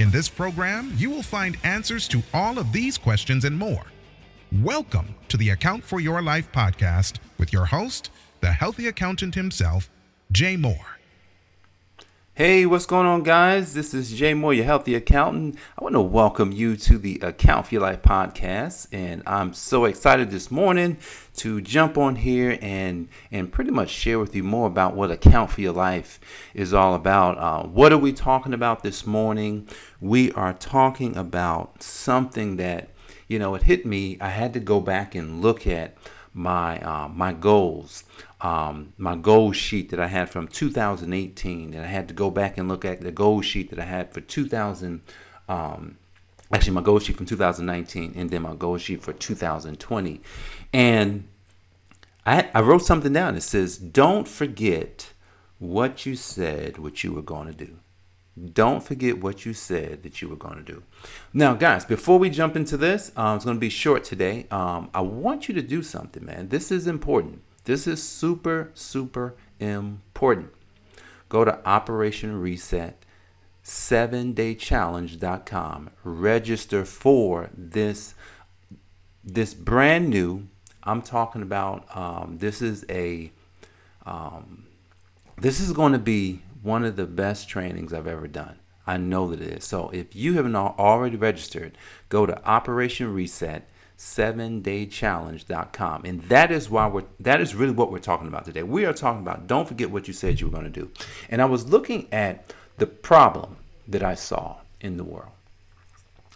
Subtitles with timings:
[0.00, 3.84] In this program, you will find answers to all of these questions and more.
[4.50, 8.10] Welcome to the Account for Your Life podcast with your host,
[8.40, 9.90] the healthy accountant himself,
[10.32, 10.99] Jay Moore.
[12.40, 13.74] Hey, what's going on, guys?
[13.74, 15.58] This is Jay Moore, your healthy accountant.
[15.78, 19.84] I want to welcome you to the Account for Your Life podcast, and I'm so
[19.84, 20.96] excited this morning
[21.36, 25.50] to jump on here and and pretty much share with you more about what Account
[25.50, 26.18] for Your Life
[26.54, 27.36] is all about.
[27.36, 29.68] Uh, what are we talking about this morning?
[30.00, 32.88] We are talking about something that
[33.28, 34.16] you know it hit me.
[34.18, 35.94] I had to go back and look at
[36.32, 38.04] my uh, my goals
[38.40, 42.56] um, my goal sheet that I had from 2018, and I had to go back
[42.56, 45.02] and look at the goal sheet that I had for 2000.
[45.48, 45.98] Um,
[46.52, 50.22] actually, my goal sheet from 2019, and then my goal sheet for 2020,
[50.72, 51.28] and
[52.24, 53.36] I, I wrote something down.
[53.36, 55.12] It says, "Don't forget
[55.58, 57.76] what you said, what you were going to do."
[58.52, 60.82] Don't forget what you said that you were going to do.
[61.32, 64.46] Now, guys, before we jump into this, um, it's going to be short today.
[64.50, 66.48] Um, I want you to do something, man.
[66.48, 67.42] This is important.
[67.64, 70.50] This is super, super important.
[71.28, 73.04] Go to Operation Reset
[73.64, 75.90] 7daychallenge.com.
[76.02, 78.14] Register for this
[79.22, 80.48] this brand new.
[80.82, 83.30] I'm talking about um, this is a
[84.06, 84.64] um,
[85.36, 88.58] this is going to be one of the best trainings I've ever done.
[88.86, 89.64] I know that it is.
[89.64, 93.68] So if you haven't already registered, go to Operation Reset
[94.00, 96.04] 7daychallenge.com.
[96.06, 98.62] And that is why we're that is really what we're talking about today.
[98.62, 100.90] We are talking about don't forget what you said you were going to do.
[101.28, 105.32] And I was looking at the problem that I saw in the world.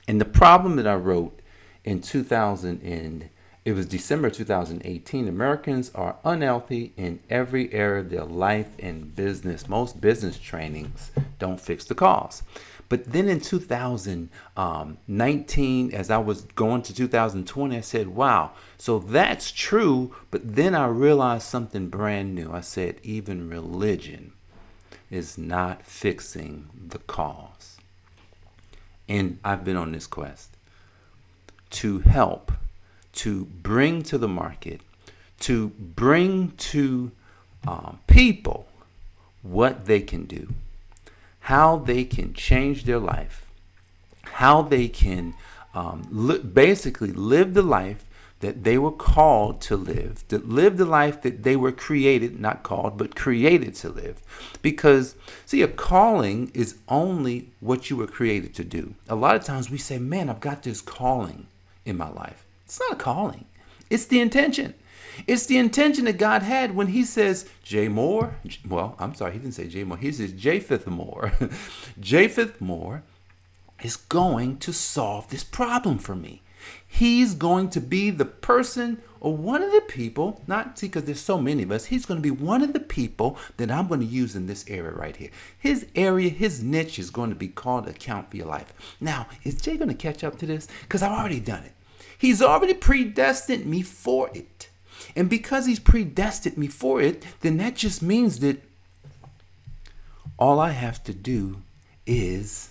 [0.06, 1.40] And the problem that I wrote
[1.84, 3.30] in 2000 and
[3.64, 5.26] it was December 2018.
[5.26, 9.68] Americans are unhealthy in every area of their life and business.
[9.68, 12.42] Most business trainings don't fix the cause.
[12.90, 19.50] But then in 2019, as I was going to 2020, I said, wow, so that's
[19.50, 20.14] true.
[20.30, 22.52] But then I realized something brand new.
[22.52, 24.32] I said, even religion
[25.10, 27.78] is not fixing the cause.
[29.08, 30.50] And I've been on this quest
[31.70, 32.52] to help,
[33.14, 34.80] to bring to the market,
[35.40, 37.12] to bring to
[37.66, 38.66] um, people
[39.42, 40.54] what they can do
[41.44, 43.46] how they can change their life,
[44.22, 45.34] how they can
[45.74, 48.06] um, li- basically live the life
[48.40, 52.62] that they were called to live, to live the life that they were created, not
[52.62, 54.22] called, but created to live.
[54.62, 58.94] Because, see, a calling is only what you were created to do.
[59.06, 61.46] A lot of times we say, man, I've got this calling
[61.84, 62.43] in my life.
[62.64, 63.46] It's not a calling,
[63.90, 64.74] it's the intention.
[65.28, 68.36] It's the intention that God had when He says, Jay Moore.
[68.68, 69.98] Well, I'm sorry, He didn't say Jay Moore.
[69.98, 71.32] He says Japheth Moore.
[72.00, 73.04] Japheth Moore
[73.80, 76.42] is going to solve this problem for me.
[76.86, 81.20] He's going to be the person or one of the people, not see, because there's
[81.20, 84.00] so many of us, he's going to be one of the people that I'm going
[84.00, 85.30] to use in this area right here.
[85.58, 88.74] His area, his niche is going to be called Account for Your Life.
[89.00, 90.68] Now, is Jay going to catch up to this?
[90.82, 91.72] Because I've already done it.
[92.18, 94.68] He's already predestined me for it.
[95.16, 98.62] And because he's predestined me for it, then that just means that
[100.38, 101.62] all I have to do
[102.06, 102.70] is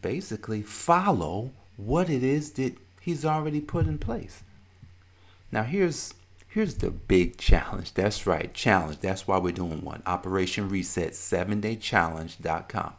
[0.00, 4.42] basically follow what it is that he's already put in place.
[5.50, 6.14] Now here's
[6.48, 7.94] here's the big challenge.
[7.94, 9.00] That's right, challenge.
[9.00, 10.02] That's why we're doing one.
[10.06, 12.92] Operation Reset 7daychallenge.com.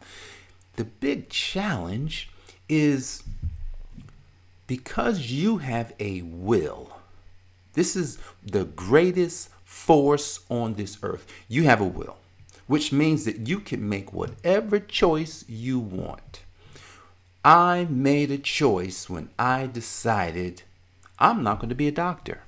[0.76, 2.30] The big challenge
[2.68, 3.24] is
[4.68, 6.94] because you have a will
[7.74, 11.26] this is the greatest force on this earth.
[11.48, 12.18] You have a will,
[12.68, 16.44] which means that you can make whatever choice you want.
[17.44, 20.64] I made a choice when I decided
[21.20, 22.42] I'm not going to be a doctor.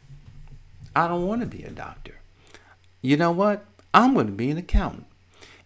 [0.96, 2.20] I don't want to be a doctor.
[3.02, 3.66] You know what?
[3.94, 5.08] I'm going to be an accountant.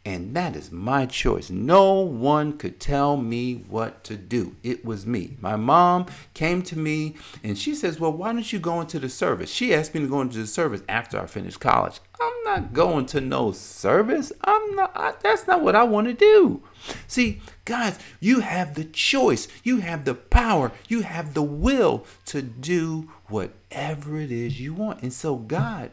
[0.10, 1.52] And that is my choice.
[1.52, 4.56] No one could tell me what to do.
[4.64, 5.38] It was me.
[5.40, 9.08] My mom came to me and she says, Well, why don't you go into the
[9.08, 9.52] service?
[9.52, 12.00] She asked me to go into the service after I finished college.
[12.20, 14.32] I'm not going to no service.
[14.44, 16.64] I'm not, I, that's not what I want to do.
[17.06, 22.42] See, guys, you have the choice, you have the power, you have the will to
[22.42, 25.04] do whatever it is you want.
[25.04, 25.92] And so, God,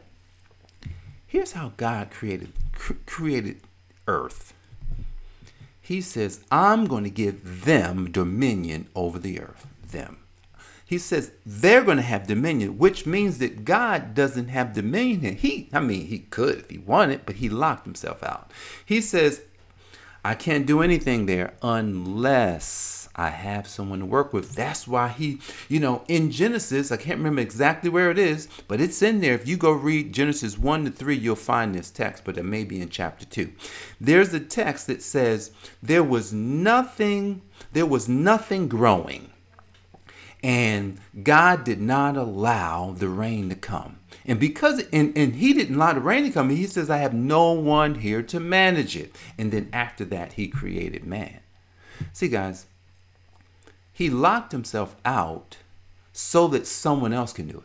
[1.27, 2.51] here's how God created
[3.05, 3.61] created
[4.07, 4.53] earth.
[5.81, 9.67] He says, I'm going to give them dominion over the earth.
[9.89, 10.17] Them.
[10.85, 15.35] He says they're going to have dominion, which means that God doesn't have dominion.
[15.35, 18.51] He, I mean, he could if he wanted, but he locked himself out.
[18.85, 19.41] He says,
[20.27, 24.55] I can't do anything there unless I have someone to work with.
[24.55, 25.39] That's why he,
[25.69, 29.35] you know, in Genesis, I can't remember exactly where it is, but it's in there.
[29.35, 32.65] If you go read Genesis 1 to 3, you'll find this text, but it may
[32.65, 33.53] be in chapter 2.
[34.01, 35.51] There's a text that says,
[35.81, 37.41] There was nothing,
[37.71, 39.29] there was nothing growing.
[40.43, 43.96] And God did not allow the rain to come.
[44.27, 47.13] And because and, and he didn't allow the rain to come, he says, I have
[47.13, 49.15] no one here to manage it.
[49.37, 51.39] And then after that, he created man.
[52.11, 52.65] See, guys,
[53.93, 55.57] he locked himself out
[56.11, 57.63] so that someone else can do it.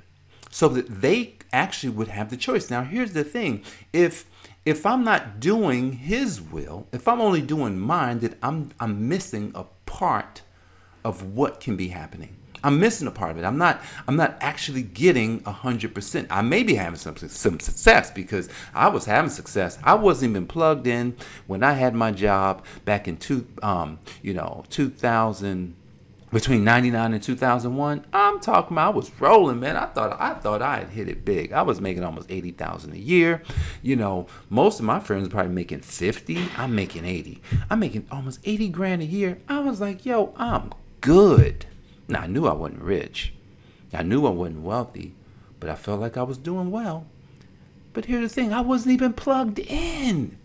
[0.50, 2.70] So that they actually would have the choice.
[2.70, 3.62] Now here's the thing.
[3.92, 4.26] If
[4.64, 9.50] if I'm not doing his will, if I'm only doing mine, then I'm I'm missing
[9.54, 10.42] a part
[11.04, 12.36] of what can be happening.
[12.64, 13.44] I'm missing a part of it.
[13.44, 16.28] I'm not I'm not actually getting a hundred percent.
[16.30, 19.78] I may be having some some success because I was having success.
[19.82, 21.16] I wasn't even plugged in
[21.46, 25.74] when I had my job back in two um you know 2000
[26.32, 29.76] between 99 and 2001 i'm talking about i was rolling man.
[29.76, 31.52] I thought i thought i had hit it big.
[31.52, 33.42] I was making almost 80000 a year.
[33.82, 38.40] You know most of my friends probably making 50 i'm making 80 i'm making almost
[38.44, 39.38] 80 grand a year.
[39.48, 40.72] I was like yo i'm
[41.02, 41.66] good
[42.12, 43.32] now i knew i wasn't rich
[43.92, 45.14] i knew i wasn't wealthy
[45.60, 47.06] but i felt like i was doing well
[47.92, 50.38] but here's the thing i wasn't even plugged in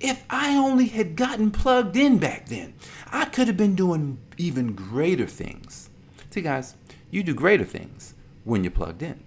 [0.00, 2.74] if I only had gotten plugged in back then,
[3.10, 5.90] I could have been doing even greater things.
[6.30, 6.74] See, guys,
[7.10, 8.14] you do greater things
[8.44, 9.22] when you're plugged in.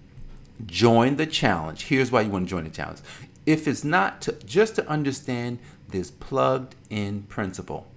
[0.66, 1.86] Join the challenge.
[1.86, 3.00] Here's why you want to join the challenge.
[3.46, 5.60] If it's not to, just to understand
[5.90, 7.88] this plugged in principle,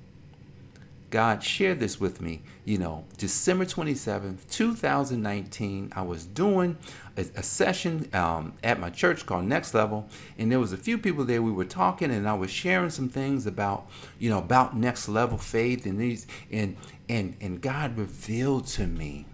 [1.11, 5.93] God shared this with me, you know, December 27th, 2019.
[5.97, 6.77] I was doing
[7.17, 10.07] a, a session um, at my church called Next Level,
[10.37, 11.41] and there was a few people there.
[11.41, 13.89] We were talking, and I was sharing some things about,
[14.19, 16.77] you know, about next level faith and these, and
[17.09, 19.25] and and God revealed to me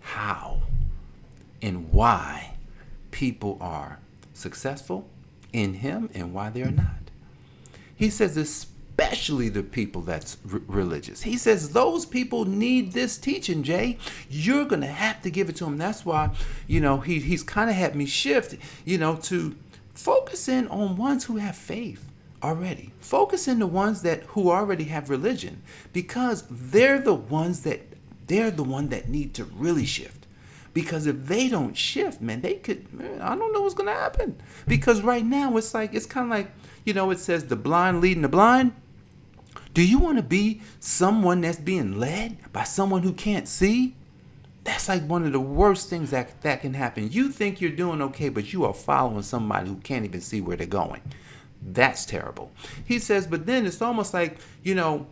[0.00, 0.62] how
[1.60, 2.56] and why
[3.12, 4.00] people are
[4.34, 5.08] successful
[5.52, 6.96] in Him and why they are not.
[7.94, 8.66] He says this
[8.98, 11.22] especially the people that's r- religious.
[11.22, 13.98] He says those people need this teaching, Jay.
[14.28, 15.78] You're going to have to give it to them.
[15.78, 16.30] That's why,
[16.66, 19.56] you know, he, he's kind of had me shift, you know, to
[19.94, 22.10] focus in on ones who have faith
[22.42, 22.92] already.
[23.00, 25.62] Focus in the ones that who already have religion
[25.92, 27.80] because they're the ones that
[28.26, 30.26] they're the one that need to really shift.
[30.74, 34.40] Because if they don't shift, man, they could man, I don't know what's gonna happen.
[34.66, 36.50] Because right now it's like it's kind of like,
[36.84, 38.72] you know, it says the blind leading the blind.
[39.74, 43.94] Do you want to be someone that's being led by someone who can't see?
[44.64, 47.10] That's like one of the worst things that, that can happen.
[47.10, 50.56] You think you're doing okay, but you are following somebody who can't even see where
[50.56, 51.00] they're going.
[51.64, 52.52] That's terrible.
[52.84, 55.06] He says, but then it's almost like, you know,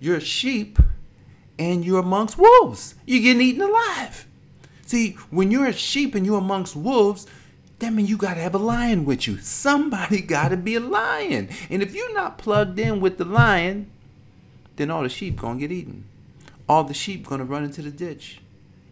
[0.00, 0.78] you're a sheep
[1.58, 2.94] and you're amongst wolves.
[3.06, 4.26] You're getting eaten alive.
[4.86, 7.26] See, when you're a sheep and you're amongst wolves,
[7.80, 9.38] that means you got to have a lion with you.
[9.38, 11.48] Somebody got to be a lion.
[11.68, 13.90] And if you're not plugged in with the lion,
[14.76, 16.04] then all the sheep to get eaten.
[16.68, 18.40] All the sheep to run into the ditch.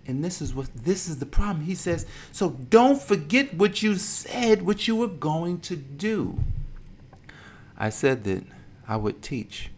[0.07, 1.67] And this is what this is the problem.
[1.67, 6.39] He says, so don't forget what you said, what you were going to do.
[7.77, 8.45] I said that
[8.89, 9.71] I would teach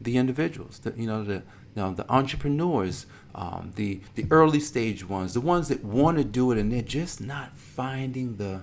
[0.00, 1.42] the individuals, the, you know, the
[1.76, 3.04] you know, the entrepreneurs,
[3.36, 6.80] um, the the early stage ones, the ones that want to do it and they're
[6.80, 8.62] just not finding the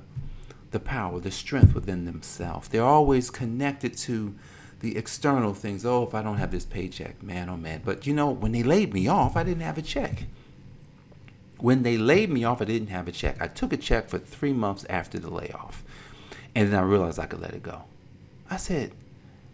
[0.71, 2.67] the power, the strength within themselves.
[2.67, 4.33] They're always connected to
[4.79, 5.85] the external things.
[5.85, 7.83] Oh, if I don't have this paycheck, man, oh man.
[7.85, 10.23] But you know, when they laid me off, I didn't have a check.
[11.59, 13.37] When they laid me off, I didn't have a check.
[13.39, 15.83] I took a check for three months after the layoff.
[16.55, 17.83] And then I realized I could let it go.
[18.49, 18.91] I said,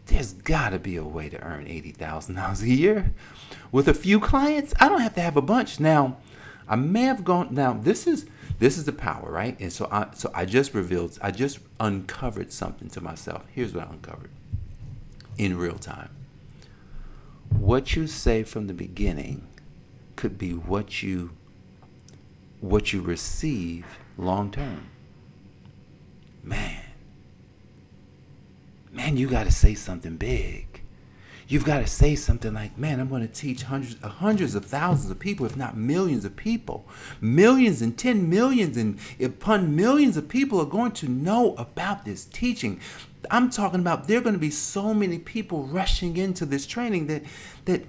[0.10, 3.13] there's got to be a way to earn $80,000 a year
[3.72, 4.74] with a few clients.
[4.80, 5.80] I don't have to have a bunch.
[5.80, 6.18] Now,
[6.68, 8.28] I may have gone now this is
[8.60, 9.60] this is the power, right?
[9.60, 13.44] And so I so I just revealed, I just uncovered something to myself.
[13.51, 14.30] Here's what I uncovered
[15.38, 16.10] in real time.
[17.50, 19.48] What you say from the beginning
[20.16, 21.32] could be what you
[22.60, 23.86] what you receive
[24.18, 24.89] long term.
[26.44, 26.88] Man.
[28.91, 30.69] Man, you got to say something big
[31.50, 34.65] you've got to say something like, man, I'm going to teach hundreds, uh, hundreds of
[34.65, 36.88] thousands of people, if not millions of people.
[37.19, 42.24] Millions and 10 millions and upon millions of people are going to know about this
[42.25, 42.79] teaching.
[43.29, 47.08] I'm talking about there are going to be so many people rushing into this training
[47.08, 47.24] that
[47.65, 47.84] that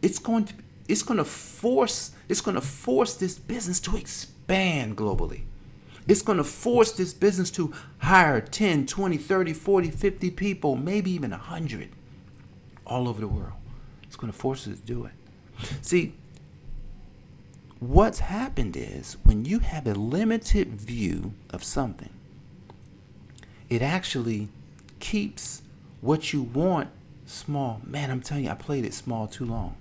[0.00, 0.54] it's going to
[0.88, 5.42] it's going to force it's going to force this business to expand globally.
[6.08, 11.10] It's going to force this business to hire 10, 20, 30, 40, 50 people, maybe
[11.12, 11.90] even 100
[12.86, 13.52] all over the world.
[14.02, 15.12] It's going to force us to do it.
[15.80, 16.14] See,
[17.78, 22.10] what's happened is when you have a limited view of something,
[23.68, 24.48] it actually
[24.98, 25.62] keeps
[26.00, 26.90] what you want
[27.26, 27.80] small.
[27.84, 29.76] Man, I'm telling you, I played it small too long.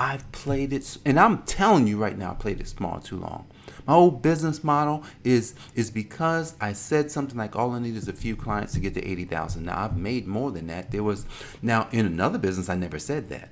[0.00, 3.46] I've played it, and I'm telling you right now, I played it small too long.
[3.86, 8.08] My whole business model is is because I said something like all I need is
[8.08, 9.66] a few clients to get to eighty thousand.
[9.66, 10.90] Now I've made more than that.
[10.90, 11.26] There was
[11.60, 13.50] now in another business I never said that.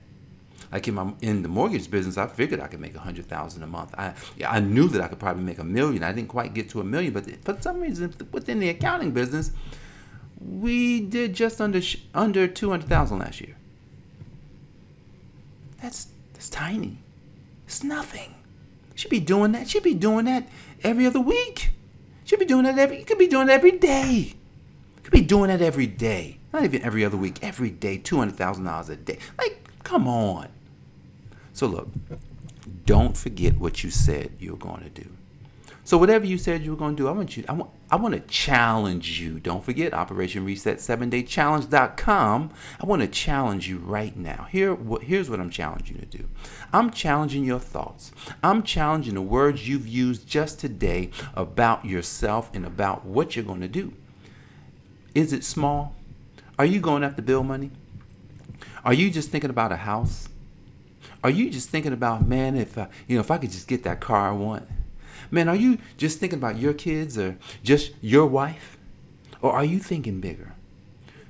[0.73, 3.63] Like in my in the mortgage business, I figured I could make a hundred thousand
[3.63, 3.95] a month.
[3.99, 6.03] I yeah, I knew that I could probably make a million.
[6.03, 9.53] I didn't quite get to a million, but for some reason within the accounting business,
[10.41, 11.83] we did just under
[12.15, 13.55] under two hundred thousand last year.
[15.83, 16.99] That's that's tiny.
[17.67, 18.37] It's nothing.
[18.95, 19.69] She'd be doing that.
[19.69, 20.49] She'd be doing that
[20.85, 21.73] every other week.
[22.23, 23.01] She'd be doing that every.
[23.01, 24.37] You could be doing that every day.
[24.95, 26.39] You could be doing that every day.
[26.53, 27.41] Not even every other week.
[27.43, 27.99] Every day.
[27.99, 29.19] Two hundred thousand dollars a day.
[29.37, 30.47] Like, come on.
[31.55, 31.89] So look,
[32.87, 35.11] don't forget what you said you were going to do.
[35.89, 37.45] So whatever you said you were going to do, I want you.
[37.49, 37.71] I want.
[37.91, 39.41] I want to challenge you.
[39.41, 42.51] Don't forget Operation Reset 7 Day Challenge.com.
[42.79, 44.49] I want to challenge you right now.
[44.51, 46.29] Here, here's what I'm challenging you to do.
[46.75, 48.13] I'm challenging your thoughts.
[48.45, 53.63] I'm challenging the words you've used just today about yourself and about what you're going
[53.63, 53.95] to do.
[55.15, 55.95] Is it small?
[56.59, 57.71] Are you going after bill money?
[58.85, 60.29] Are you just thinking about a house?
[61.25, 63.85] Are you just thinking about, man, if I, you know, if I could just get
[63.85, 64.69] that car I want?
[65.31, 68.79] Man, are you just thinking about your kids or just your wife?
[69.41, 70.55] Or are you thinking bigger?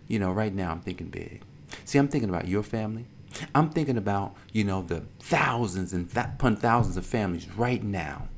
[0.06, 1.42] You know, right now I'm thinking big.
[1.84, 3.06] See, I'm thinking about your family.
[3.54, 8.28] I'm thinking about, you know, the thousands and th- thousands of families right now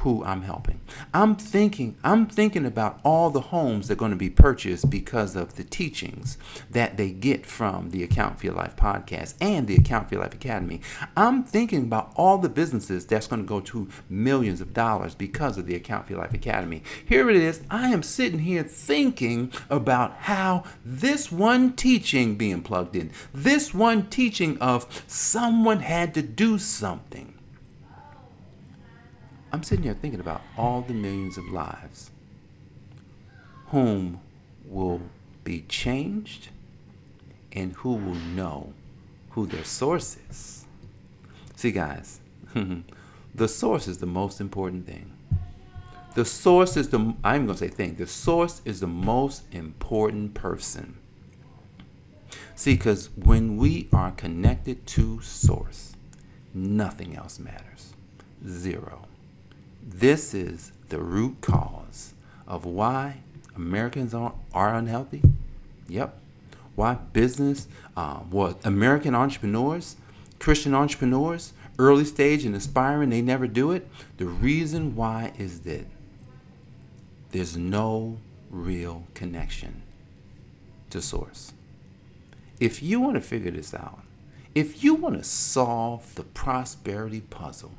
[0.00, 0.80] who I'm helping.
[1.12, 5.36] I'm thinking I'm thinking about all the homes that are going to be purchased because
[5.36, 6.38] of the teachings
[6.70, 10.22] that they get from the Account for Your Life podcast and the Account for Your
[10.22, 10.80] Life Academy.
[11.16, 15.58] I'm thinking about all the businesses that's going to go to millions of dollars because
[15.58, 16.82] of the Account for Your Life Academy.
[17.04, 17.60] Here it is.
[17.70, 24.08] I am sitting here thinking about how this one teaching being plugged in, this one
[24.08, 27.34] teaching of someone had to do something
[29.52, 32.10] I'm sitting here thinking about all the millions of lives
[33.68, 34.20] whom
[34.64, 35.00] will
[35.44, 36.48] be changed
[37.52, 38.72] and who will know
[39.30, 40.64] who their source is.
[41.56, 42.20] See, guys,
[43.34, 45.12] the source is the most important thing.
[46.14, 50.34] The source is the, I'm going to say thing, the source is the most important
[50.34, 50.96] person.
[52.56, 55.94] See, because when we are connected to source,
[56.52, 57.94] nothing else matters.
[58.46, 59.06] Zero.
[59.82, 62.14] This is the root cause
[62.46, 63.18] of why
[63.56, 65.22] Americans are, are unhealthy.
[65.88, 66.16] Yep.
[66.74, 69.96] Why business, um, what American entrepreneurs,
[70.38, 73.88] Christian entrepreneurs, early stage and aspiring, they never do it.
[74.16, 75.86] The reason why is that
[77.30, 78.18] there's no
[78.50, 79.82] real connection
[80.90, 81.52] to source.
[82.58, 84.00] If you want to figure this out,
[84.54, 87.72] if you want to solve the prosperity puzzle,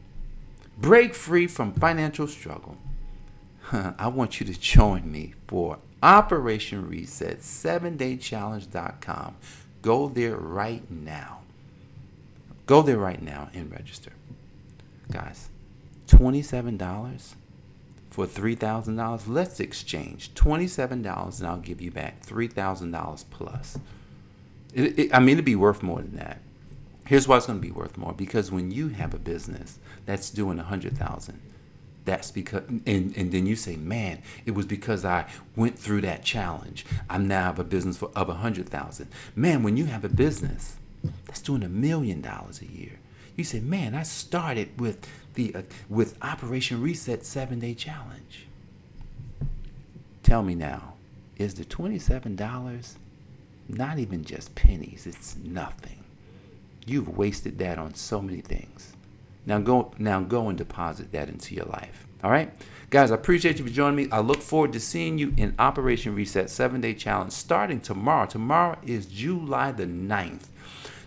[0.82, 2.78] break free from financial struggle,
[3.72, 9.36] I want you to join me for Operation Reset 7daychallenge.com.
[9.82, 11.40] Go there right now.
[12.66, 14.12] Go there right now and register.
[15.12, 15.50] Guys,
[16.08, 17.34] $27
[18.10, 19.24] for $3,000.
[19.28, 23.78] Let's exchange $27 and I'll give you back $3,000 plus.
[24.74, 26.40] It, it, I mean, it'd be worth more than that.
[27.12, 30.30] Here's why it's going to be worth more because when you have a business that's
[30.30, 31.42] doing a hundred thousand,
[32.06, 35.26] that's because and, and then you say, man, it was because I
[35.58, 36.86] went through that challenge.
[37.10, 39.10] I'm now have a business for, of a hundred thousand.
[39.36, 40.78] Man, when you have a business
[41.26, 43.00] that's doing a million dollars a year,
[43.36, 48.48] You say, man, I started with the uh, with Operation Reset seven day challenge.
[50.24, 50.94] Tell me now,
[51.36, 52.96] is the $27
[53.68, 55.06] not even just pennies?
[55.06, 56.06] It's nothing.
[56.86, 58.94] You've wasted that on so many things.
[59.46, 62.06] Now go now go and deposit that into your life.
[62.24, 62.52] All right?
[62.90, 64.08] Guys, I appreciate you for joining me.
[64.12, 68.28] I look forward to seeing you in Operation Reset 7-day challenge starting tomorrow.
[68.28, 70.48] Tomorrow is July the 9th.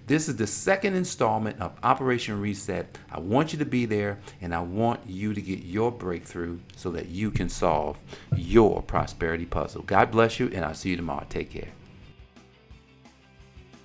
[0.06, 2.98] This is the second installment of Operation Reset.
[3.10, 6.90] I want you to be there and I want you to get your breakthrough so
[6.90, 7.98] that you can solve
[8.34, 9.82] your prosperity puzzle.
[9.82, 11.26] God bless you and I'll see you tomorrow.
[11.28, 11.68] Take care.